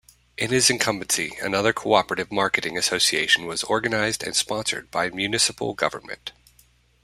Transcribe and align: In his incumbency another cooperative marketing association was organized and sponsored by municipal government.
In 0.35 0.49
his 0.49 0.71
incumbency 0.71 1.35
another 1.43 1.73
cooperative 1.73 2.31
marketing 2.31 2.75
association 2.75 3.45
was 3.45 3.61
organized 3.61 4.23
and 4.23 4.35
sponsored 4.35 4.89
by 4.89 5.11
municipal 5.11 5.75
government. 5.75 6.31